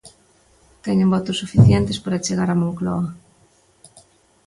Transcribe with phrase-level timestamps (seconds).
[0.85, 3.07] Teñen votos suficientes para chegar á Moncloa.